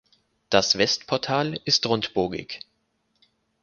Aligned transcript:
Das 0.49 0.79
Westportal 0.79 1.59
ist 1.63 1.85
rundbogig. 1.85 2.61